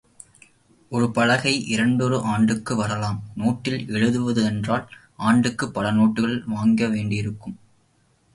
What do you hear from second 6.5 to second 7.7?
வாங்கவேண்டியிருக்கும்.